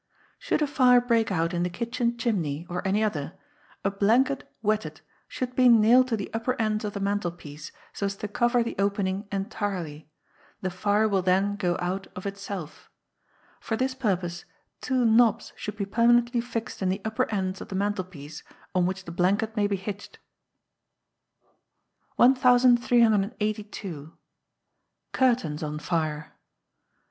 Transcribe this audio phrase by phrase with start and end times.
[0.39, 3.33] Should a Fire break out in the Kitchen Chimney, or any other,
[3.85, 8.15] a blanket wetted should be nailed to the upper ends of the mantelpiece, so as
[8.15, 10.09] to cover the opening entirely;
[10.59, 12.89] the fire will then go out of itself:
[13.59, 14.43] for this purpose
[14.81, 18.41] two knobs should be permanently fixed in the upper ends of the mantelpiece,
[18.73, 20.17] on which the blanket may be hitched.
[22.17, 24.13] 1382.
[25.13, 26.33] Curtains on Fire.